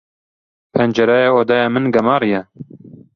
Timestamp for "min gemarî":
1.73-2.29